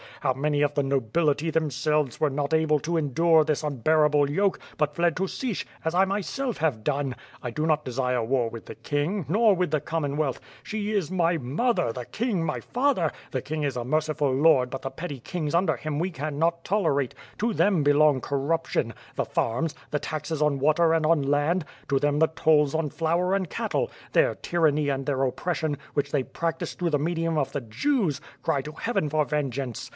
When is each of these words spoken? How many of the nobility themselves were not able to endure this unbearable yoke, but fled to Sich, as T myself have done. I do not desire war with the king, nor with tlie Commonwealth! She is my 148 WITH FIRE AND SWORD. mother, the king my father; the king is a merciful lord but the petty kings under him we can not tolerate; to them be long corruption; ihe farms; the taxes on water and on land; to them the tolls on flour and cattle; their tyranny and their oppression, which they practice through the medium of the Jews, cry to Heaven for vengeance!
How 0.21 0.33
many 0.33 0.61
of 0.63 0.75
the 0.75 0.83
nobility 0.83 1.49
themselves 1.49 2.19
were 2.19 2.29
not 2.29 2.53
able 2.53 2.79
to 2.81 2.95
endure 2.97 3.43
this 3.43 3.63
unbearable 3.63 4.29
yoke, 4.29 4.59
but 4.77 4.93
fled 4.95 5.17
to 5.17 5.27
Sich, 5.27 5.65
as 5.83 5.93
T 5.93 6.05
myself 6.05 6.57
have 6.57 6.83
done. 6.83 7.15
I 7.41 7.49
do 7.49 7.65
not 7.65 7.85
desire 7.85 8.23
war 8.23 8.47
with 8.49 8.65
the 8.67 8.75
king, 8.75 9.25
nor 9.27 9.55
with 9.55 9.71
tlie 9.71 9.83
Commonwealth! 9.85 10.39
She 10.63 10.91
is 10.91 11.09
my 11.11 11.37
148 11.37 11.39
WITH 11.39 11.45
FIRE 11.45 11.47
AND 11.49 11.57
SWORD. 11.61 11.65
mother, 11.65 11.93
the 11.93 12.05
king 12.05 12.43
my 12.45 12.59
father; 12.59 13.11
the 13.31 13.41
king 13.41 13.63
is 13.63 13.75
a 13.75 13.83
merciful 13.83 14.31
lord 14.31 14.69
but 14.71 14.83
the 14.83 14.91
petty 14.91 15.19
kings 15.19 15.55
under 15.55 15.75
him 15.75 15.97
we 15.99 16.09
can 16.11 16.37
not 16.37 16.63
tolerate; 16.63 17.15
to 17.39 17.53
them 17.53 17.81
be 17.83 17.93
long 17.93 18.21
corruption; 18.21 18.93
ihe 19.19 19.27
farms; 19.27 19.73
the 19.91 19.99
taxes 19.99 20.41
on 20.41 20.59
water 20.59 20.93
and 20.93 21.05
on 21.05 21.21
land; 21.23 21.63
to 21.89 21.99
them 21.99 22.19
the 22.19 22.27
tolls 22.27 22.73
on 22.75 22.89
flour 22.91 23.33
and 23.35 23.49
cattle; 23.49 23.89
their 24.13 24.35
tyranny 24.35 24.89
and 24.89 25.07
their 25.07 25.23
oppression, 25.23 25.77
which 25.95 26.11
they 26.11 26.23
practice 26.23 26.73
through 26.73 26.91
the 26.91 26.99
medium 26.99 27.37
of 27.39 27.51
the 27.53 27.61
Jews, 27.61 28.21
cry 28.43 28.61
to 28.63 28.73
Heaven 28.73 29.09
for 29.09 29.25
vengeance! 29.25 29.89